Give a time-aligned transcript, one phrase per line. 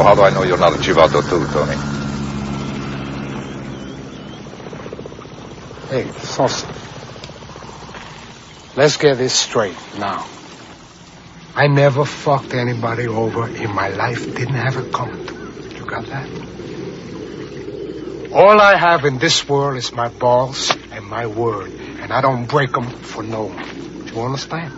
[0.00, 1.76] How do I know you're not a chivato too, Tony?
[5.90, 6.66] Hey, Sosa.
[8.74, 10.26] Let's get this straight now.
[11.54, 14.24] I never fucked anybody over in my life.
[14.34, 15.34] Didn't have coming to.
[15.76, 16.28] You got that?
[18.32, 21.70] All I have in this world is my balls and my word.
[22.00, 24.06] And I don't break them for no one.
[24.06, 24.72] Do you understand?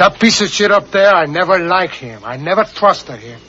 [0.00, 2.22] That piece of shit up there, I never liked him.
[2.24, 3.40] I never trusted him.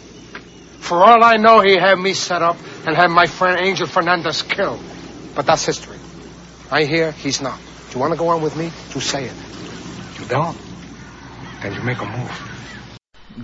[0.79, 4.41] For all I know, he had me set up and had my friend Angel Fernandez
[4.41, 4.79] killed.
[5.35, 5.97] But that's history.
[6.71, 7.59] I hear he's not.
[7.59, 8.71] Do you want to go on with me?
[8.93, 9.33] You say it.
[10.19, 10.57] You don't?
[11.61, 12.31] Then you make a move.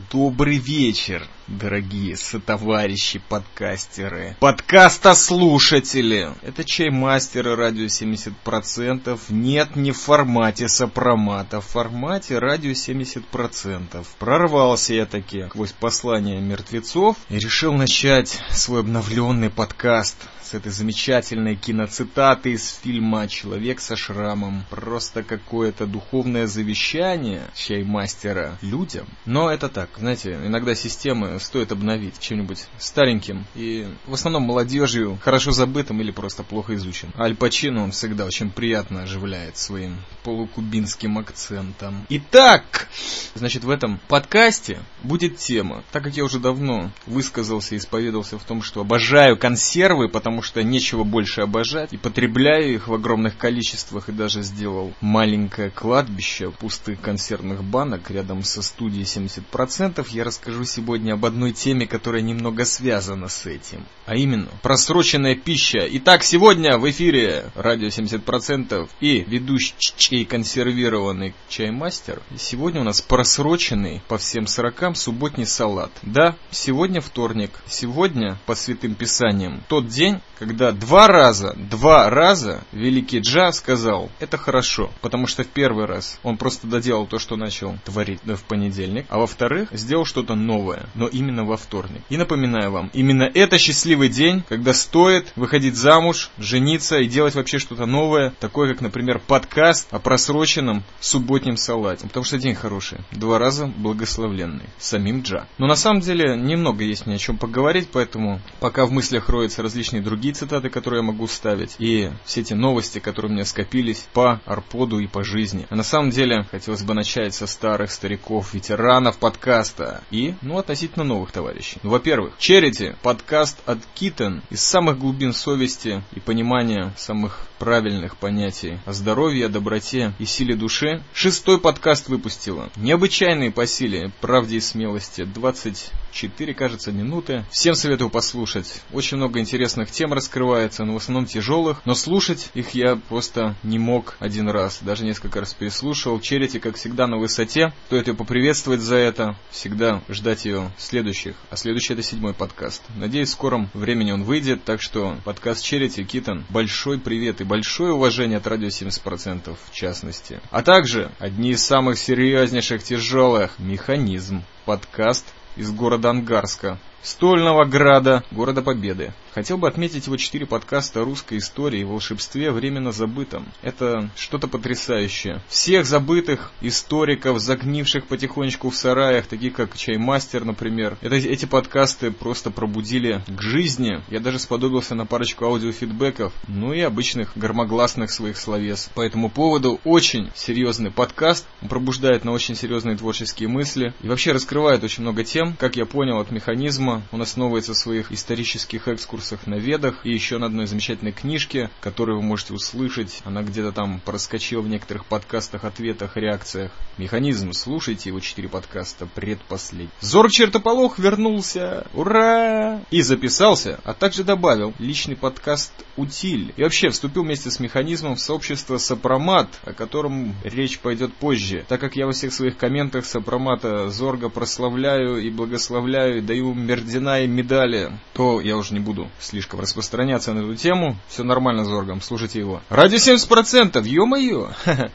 [0.09, 4.36] Добрый вечер, Дорогие сотоварищи подкастеры.
[4.38, 6.30] Подкастослушатели.
[6.42, 9.18] Это чаймастеры радио 70%.
[9.30, 14.06] Нет, не в формате сопромата, в формате радио 70%.
[14.18, 20.16] Прорвался я таки сквозь послание мертвецов и решил начать свой обновленный подкаст
[20.48, 24.64] с этой замечательной киноцитаты из фильма «Человек со шрамом».
[24.70, 29.06] Просто какое-то духовное завещание чаймастера людям.
[29.26, 35.52] Но это так, знаете, иногда системы стоит обновить чем-нибудь стареньким и в основном молодежью, хорошо
[35.52, 37.10] забытым или просто плохо изучен.
[37.18, 42.06] Аль Пачино он всегда очень приятно оживляет своим полукубинским акцентом.
[42.08, 42.88] Итак,
[43.34, 45.82] значит, в этом подкасте будет тема.
[45.92, 50.62] Так как я уже давно высказался и исповедовался в том, что обожаю консервы, потому что
[50.62, 57.00] нечего больше обожать, и потребляю их в огромных количествах, и даже сделал маленькое кладбище пустых
[57.00, 63.28] консервных банок рядом со студией 70%, я расскажу сегодня об одной теме, которая немного связана
[63.28, 63.86] с этим.
[64.06, 65.86] А именно, просроченная пища.
[65.90, 72.20] Итак, сегодня в эфире радио 70% и ведущий консервированный чаймастер.
[72.36, 75.90] Сегодня у нас просроченный по всем сорокам субботний салат.
[76.02, 77.50] Да, сегодня вторник.
[77.68, 84.38] Сегодня, по святым писаниям, тот день, когда два раза, два раза великий Джа сказал, это
[84.38, 89.06] хорошо, потому что в первый раз он просто доделал то, что начал творить в понедельник,
[89.08, 92.02] а во-вторых, сделал что-то новое, но именно во вторник.
[92.08, 97.58] И напоминаю вам, именно это счастливый день, когда стоит выходить замуж, жениться и делать вообще
[97.58, 103.38] что-то новое, такое как, например, подкаст о просроченном субботнем салате, потому что день хороший, два
[103.38, 105.46] раза благословленный, самим Джа.
[105.58, 109.62] Но на самом деле немного есть мне о чем поговорить, поэтому пока в мыслях роются
[109.62, 114.06] различные другие цитаты, которые я могу ставить, и все эти новости, которые у меня скопились
[114.12, 115.66] по Арподу и по жизни.
[115.70, 121.04] А на самом деле хотелось бы начать со старых стариков, ветеранов подкаста и, ну, относительно
[121.08, 121.78] новых товарищей.
[121.82, 128.78] Ну, во-первых, Черити, подкаст от Китен из самых глубин совести и понимания самых правильных понятий
[128.86, 131.02] о здоровье, доброте и силе души.
[131.12, 132.70] Шестой подкаст выпустила.
[132.76, 135.24] Необычайные по силе, правде и смелости.
[135.24, 137.44] 24, кажется, минуты.
[137.50, 138.82] Всем советую послушать.
[138.92, 141.82] Очень много интересных тем раскрывается, но в основном тяжелых.
[141.84, 144.78] Но слушать их я просто не мог один раз.
[144.80, 146.20] Даже несколько раз переслушивал.
[146.20, 147.72] Черити, как всегда, на высоте.
[147.86, 149.36] Стоит ее поприветствовать за это.
[149.50, 151.36] Всегда ждать ее следующих.
[151.50, 152.82] А следующий это седьмой подкаст.
[152.96, 154.64] Надеюсь, в скором времени он выйдет.
[154.64, 160.40] Так что подкаст Черити, Китон, большой привет и большое уважение от радио 70% в частности.
[160.50, 164.42] А также одни из самых серьезнейших тяжелых механизм.
[164.64, 169.12] Подкаст из города Ангарска, Стольного Града, города Победы.
[169.32, 173.46] Хотел бы отметить его четыре подкаста о русской истории и волшебстве временно забытом.
[173.62, 175.40] Это что-то потрясающее.
[175.48, 180.98] Всех забытых историков, загнивших потихонечку в сараях, таких как Чаймастер, например.
[181.00, 184.00] Это, эти подкасты просто пробудили к жизни.
[184.08, 188.90] Я даже сподобился на парочку аудиофидбэков, ну и обычных громогласных своих словес.
[188.94, 191.46] По этому поводу очень серьезный подкаст.
[191.62, 193.94] Он пробуждает на очень серьезные творческие мысли.
[194.00, 198.12] И вообще раскрывает очень много тем, как я понял от механизма он основывается в своих
[198.12, 203.20] исторических экскурсах на ведах и еще на одной замечательной книжке, которую вы можете услышать.
[203.24, 206.72] Она где-то там проскочила в некоторых подкастах, ответах, реакциях.
[206.96, 207.52] Механизм.
[207.52, 209.90] Слушайте его четыре подкаста, предпоследний.
[210.00, 211.86] Зор Чертополох вернулся!
[211.94, 212.80] Ура!
[212.90, 216.52] И записался, а также добавил личный подкаст «Утиль».
[216.56, 221.80] И вообще вступил вместе с механизмом в сообщество «Сопромат», о котором речь пойдет позже, так
[221.80, 227.26] как я во всех своих комментах Сопромата Зорга прославляю и благословляю и даю ордена и
[227.26, 230.96] медали, то я уже не буду слишком распространяться на эту тему.
[231.08, 232.62] Все нормально с Зоргом, слушайте его.
[232.68, 234.50] Ради 70%, ё-моё!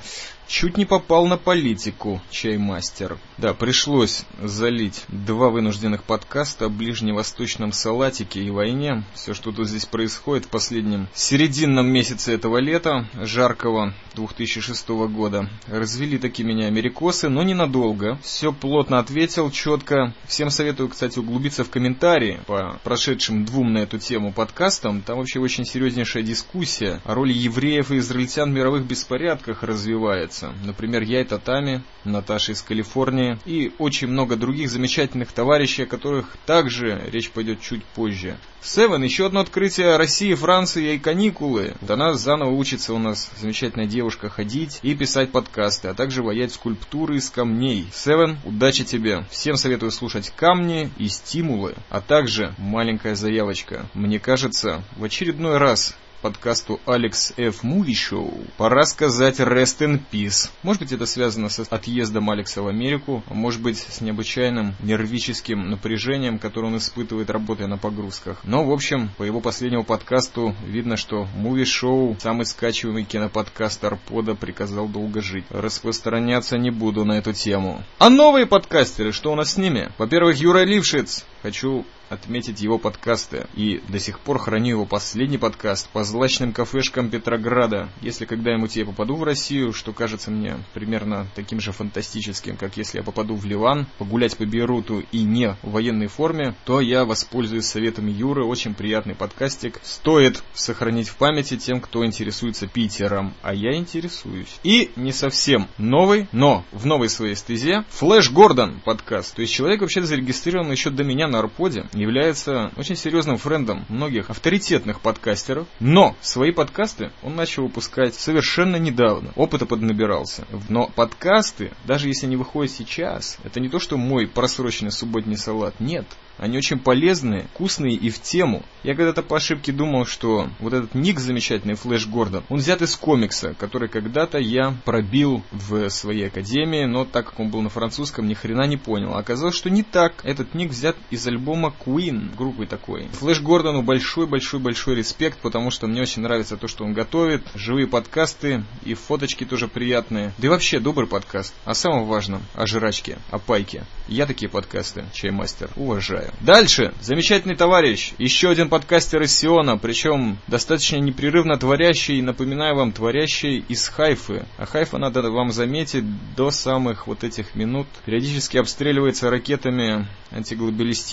[0.48, 3.18] Чуть не попал на политику, чаймастер.
[3.38, 9.04] Да, пришлось залить два вынужденных подкаста о ближневосточном салатике и войне.
[9.14, 15.50] Все, что тут здесь происходит в последнем серединном месяце этого лета, жаркого 2006 года.
[15.68, 18.20] Развели такие меня америкосы, но ненадолго.
[18.22, 20.14] Все плотно ответил, четко.
[20.28, 25.02] Всем советую, кстати, углубиться в комментарии по прошедшим двум на эту тему подкастам.
[25.02, 30.33] Там вообще очень серьезнейшая дискуссия о роли евреев и израильтян в мировых беспорядках развивается.
[30.64, 36.36] Например, я и Татами, Наташа из Калифорнии и очень много других замечательных товарищей, о которых
[36.46, 38.38] также речь пойдет чуть позже.
[38.62, 41.76] Севен, еще одно открытие России, Франции и каникулы.
[41.82, 46.54] До нас заново учится у нас замечательная девушка ходить и писать подкасты, а также ваять
[46.54, 47.88] скульптуры из камней.
[47.94, 49.26] Севен, удачи тебе.
[49.30, 53.86] Всем советую слушать камни и стимулы, а также маленькая заявочка.
[53.94, 57.66] Мне кажется, в очередной раз подкасту Алекс F.
[57.66, 60.50] Movie Show, пора сказать Rest in Peace.
[60.64, 65.70] Может быть, это связано с отъездом Алекса в Америку, а может быть, с необычайным нервическим
[65.70, 68.40] напряжением, которое он испытывает, работая на погрузках.
[68.46, 74.34] Но, в общем, по его последнему подкасту видно, что Movie Show, самый скачиваемый киноподкаст Арпода,
[74.34, 75.44] приказал долго жить.
[75.50, 77.84] Распространяться не буду на эту тему.
[78.00, 79.92] А новые подкастеры, что у нас с ними?
[79.98, 81.26] Во-первых, Юра Лившиц.
[81.44, 83.48] Хочу отметить его подкасты.
[83.56, 87.90] И до сих пор храню его последний подкаст по злачным кафешкам Петрограда.
[88.02, 93.00] Если когда-нибудь я попаду в Россию, что кажется мне примерно таким же фантастическим, как если
[93.00, 97.66] я попаду в Ливан, погулять по Бейруту и не в военной форме, то я воспользуюсь
[97.66, 98.46] советами Юры.
[98.46, 99.80] Очень приятный подкастик.
[99.84, 103.34] Стоит сохранить в памяти тем, кто интересуется Питером.
[103.42, 104.60] А я интересуюсь.
[104.64, 109.36] И не совсем новый, но в новой своей стезе Флэш Гордон подкаст.
[109.36, 114.30] То есть человек вообще зарегистрирован еще до меня на Арподе является очень серьезным френдом многих
[114.30, 119.32] авторитетных подкастеров, но свои подкасты он начал выпускать совершенно недавно.
[119.36, 120.46] Опыта поднабирался.
[120.70, 125.80] Но подкасты, даже если они выходят сейчас, это не то, что мой просроченный субботний салат.
[125.80, 126.06] Нет.
[126.38, 128.64] Они очень полезные, вкусные и в тему.
[128.84, 132.96] Я когда-то по ошибке думал, что вот этот ник замечательный, Флэш Гордон, он взят из
[132.96, 138.28] комикса, который когда-то я пробил в своей академии, но так как он был на французском,
[138.28, 139.16] ни хрена не понял.
[139.16, 140.14] оказалось, что не так.
[140.24, 143.08] Этот ник взят из альбома Queen, группы такой.
[143.14, 148.64] Флэш Гордону большой-большой-большой респект, потому что мне очень нравится то, что он готовит, живые подкасты
[148.84, 150.34] и фоточки тоже приятные.
[150.38, 151.54] Да и вообще добрый подкаст.
[151.66, 153.84] О самом важном, о жрачке, о пайке.
[154.08, 156.32] Я такие подкасты, чаймастер, уважаю.
[156.42, 156.94] Дальше.
[157.02, 158.14] Замечательный товарищ.
[158.18, 164.46] Еще один подкастер из Сиона, причем достаточно непрерывно творящий, напоминаю вам, творящий из Хайфы.
[164.58, 166.04] А Хайфа, надо вам заметить,
[166.36, 170.08] до самых вот этих минут периодически обстреливается ракетами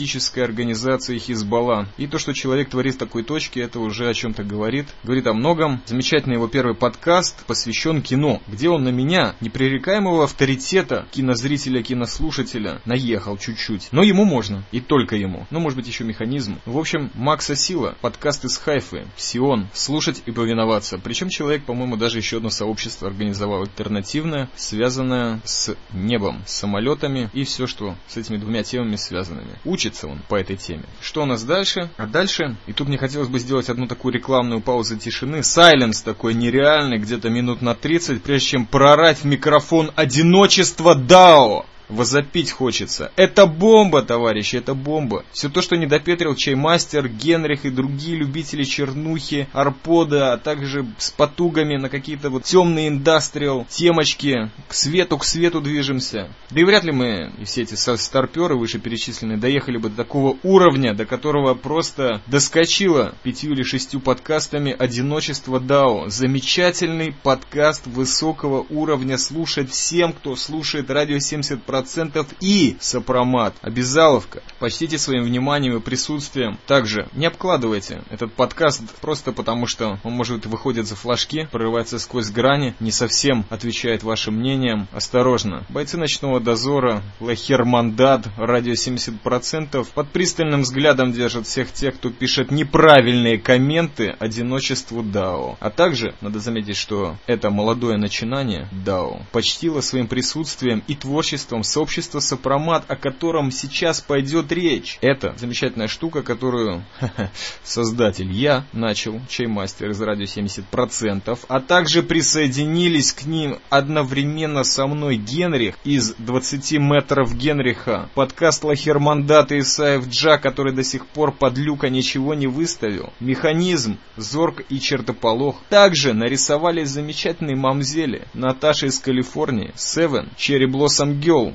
[0.01, 1.87] антиглобалистической организации Хизбалла.
[1.97, 4.87] И то, что человек творит в такой точке, это уже о чем-то говорит.
[5.05, 5.83] Говорит о многом.
[5.87, 13.37] Замечательный его первый подкаст посвящен кино, где он на меня, непререкаемого авторитета кинозрителя, кинослушателя, наехал
[13.37, 13.89] чуть-чуть.
[13.93, 14.65] Но ему можно.
[14.73, 15.47] И только ему.
[15.51, 16.59] Ну, может быть, еще механизм.
[16.65, 20.99] В общем, Макса Сила, подкаст из Хайфы, Сион, слушать и повиноваться.
[20.99, 27.67] Причем человек, по-моему, даже еще одно сообщество организовал альтернативное, связанное с небом, самолетами и все,
[27.67, 29.51] что с этими двумя темами связанными.
[29.91, 30.85] Учится он по этой теме.
[31.01, 31.91] Что у нас дальше?
[31.97, 35.43] А дальше, и тут мне хотелось бы сделать одну такую рекламную паузу тишины.
[35.43, 42.51] Сайленс такой нереальный, где-то минут на 30, прежде чем прорать в микрофон одиночество Дао возопить
[42.51, 43.13] хочется.
[43.17, 45.25] Это бомба, товарищи, это бомба.
[45.33, 51.11] Все то, что не допетрил Чаймастер, Генрих и другие любители чернухи, арпода, а также с
[51.11, 56.29] потугами на какие-то вот темные индастриал, темочки, к свету, к свету движемся.
[56.51, 60.95] Да и вряд ли мы, и все эти старперы вышеперечисленные, доехали бы до такого уровня,
[60.95, 66.09] до которого просто доскочило пятью или шестью подкастами «Одиночество Дао».
[66.09, 74.43] Замечательный подкаст высокого уровня слушать всем, кто слушает радио 70% 10% и сопромат, обязаловка.
[74.59, 76.59] Почтите своим вниманием и присутствием.
[76.67, 82.31] Также не обкладывайте этот подкаст просто потому, что он может выходит за флажки, прорывается сквозь
[82.31, 84.89] грани, не совсем отвечает вашим мнениям.
[84.93, 85.65] Осторожно.
[85.69, 93.39] Бойцы ночного дозора, Лахермандат, радио 70% под пристальным взглядом держат всех тех, кто пишет неправильные
[93.39, 95.57] комменты одиночеству Дао.
[95.61, 102.21] А также надо заметить, что это молодое начинание Дао почтило своим присутствием и творчеством сообщество
[102.21, 104.99] Сопромат, о котором сейчас пойдет речь.
[105.01, 106.85] Это замечательная штука, которую
[107.63, 115.17] создатель я начал, чаймастер из радио 70%, а также присоединились к ним одновременно со мной
[115.17, 121.57] Генрих из 20 метров Генриха, подкаст Лахермандат и Исаев Джа, который до сих пор под
[121.57, 125.57] люка ничего не выставил, механизм, зорг и чертополох.
[125.69, 131.55] Также нарисовали замечательные мамзели Наташа из Калифорнии, Севен, Черри Блоссом Гелл,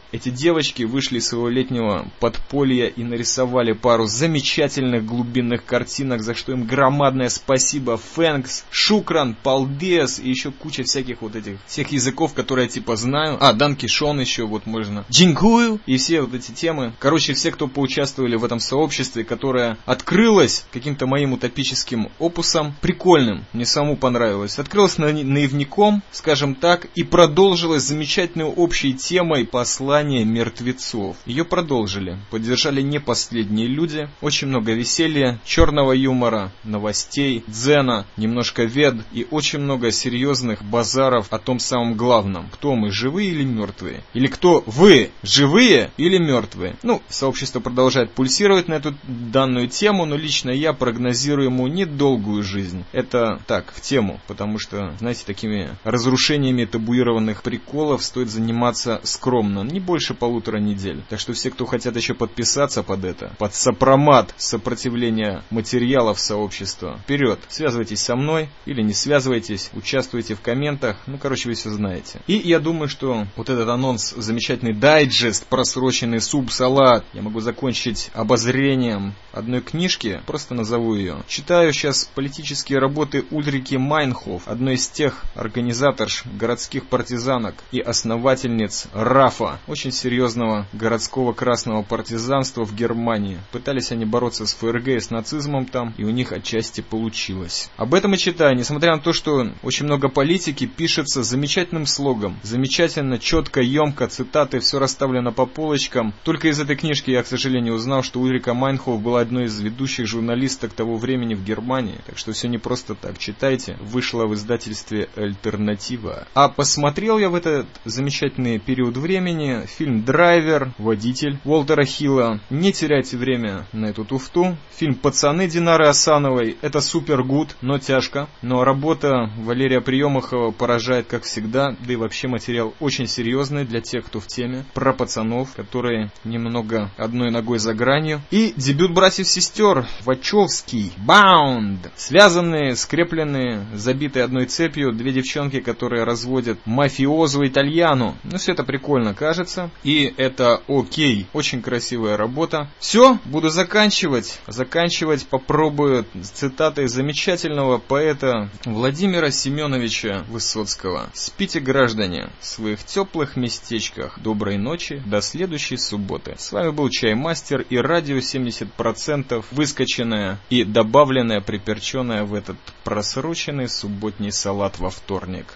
[0.11, 6.51] эти девочки вышли из своего летнего подполья и нарисовали пару замечательных глубинных картинок, за что
[6.51, 7.97] им громадное спасибо.
[7.97, 13.37] Фэнкс, Шукран, Палдес и еще куча всяких вот этих всех языков, которые я типа знаю.
[13.39, 15.05] А, Данки Шон еще вот можно.
[15.09, 16.93] Джинкую и все вот эти темы.
[16.99, 23.65] Короче, все, кто поучаствовали в этом сообществе, которое открылось каким-то моим утопическим опусом, прикольным, мне
[23.65, 24.59] самому понравилось.
[24.59, 31.15] Открылось наивником, скажем так, и продолжилось замечательной общей темой послания «Восстание мертвецов».
[31.27, 38.95] Ее продолжили, поддержали не последние люди, очень много веселья, черного юмора, новостей, дзена, немножко вед
[39.13, 44.25] и очень много серьезных базаров о том самом главном, кто мы, живые или мертвые, или
[44.25, 46.75] кто вы, живые или мертвые.
[46.81, 52.85] Ну, сообщество продолжает пульсировать на эту данную тему, но лично я прогнозирую ему недолгую жизнь.
[52.91, 59.61] Это так, в тему, потому что, знаете, такими разрушениями табуированных приколов стоит заниматься скромно.
[59.61, 61.03] Не больше полутора недель.
[61.09, 67.39] Так что все, кто хотят еще подписаться под это, под сопромат сопротивления материалов сообщества, вперед,
[67.49, 72.21] связывайтесь со мной или не связывайтесь, участвуйте в комментах, ну, короче, вы все знаете.
[72.25, 79.13] И я думаю, что вот этот анонс, замечательный дайджест, просроченный суп-салат, я могу закончить обозрением
[79.33, 81.17] одной книжки, просто назову ее.
[81.27, 89.59] Читаю сейчас политические работы Ульрики Майнхоф, одной из тех организаторш городских партизанок и основательниц РАФа.
[89.67, 93.39] Очень очень серьезного городского красного партизанства в Германии.
[93.51, 97.71] Пытались они бороться с ФРГ и с нацизмом там, и у них отчасти получилось.
[97.77, 102.39] Об этом и читаю, несмотря на то, что очень много политики пишется замечательным слогом.
[102.43, 106.13] Замечательно, четко, емко, цитаты, все расставлено по полочкам.
[106.23, 110.05] Только из этой книжки я, к сожалению, узнал, что Ульрика Майнхоф была одной из ведущих
[110.05, 111.97] журналисток того времени в Германии.
[112.05, 113.17] Так что все не просто так.
[113.17, 113.77] Читайте.
[113.81, 116.27] Вышла в издательстве «Альтернатива».
[116.35, 122.39] А посмотрел я в этот замечательный период времени фильм «Драйвер», «Водитель» Уолтера Хилла.
[122.49, 124.57] Не теряйте время на эту туфту.
[124.75, 126.57] Фильм «Пацаны» Динары Асановой.
[126.61, 128.27] Это super good, но тяжко.
[128.41, 131.75] Но работа Валерия Приемахова поражает, как всегда.
[131.79, 134.65] Да и вообще материал очень серьезный для тех, кто в теме.
[134.73, 138.21] Про пацанов, которые немного одной ногой за гранью.
[138.31, 140.91] И дебют братьев-сестер Вачовский.
[140.97, 141.91] Баунд.
[141.95, 144.91] Связанные, скрепленные, забитые одной цепью.
[144.91, 148.15] Две девчонки, которые разводят мафиозу итальяну.
[148.23, 149.71] Ну, все это прикольно кажется нравится.
[149.83, 151.27] И это окей.
[151.33, 152.69] Очень красивая работа.
[152.79, 154.39] Все, буду заканчивать.
[154.47, 161.09] Заканчивать попробую цитатой замечательного поэта Владимира Семеновича Высоцкого.
[161.13, 164.19] Спите, граждане, в своих теплых местечках.
[164.19, 166.35] Доброй ночи, до следующей субботы.
[166.37, 174.31] С вами был Чаймастер и радио 70% выскоченное и добавленное, приперченное в этот просроченный субботний
[174.31, 175.47] салат во вторник.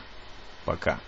[0.65, 0.99] Пока.